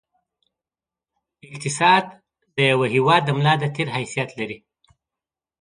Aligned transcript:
اقتصاد 1.49 2.05
د 2.55 2.57
یوه 2.71 2.87
هېواد 2.95 3.21
د 3.25 3.29
ملا 3.37 3.53
د 3.59 3.63
تېر 3.75 3.87
حیثیت 3.97 4.29
لري. 4.39 4.57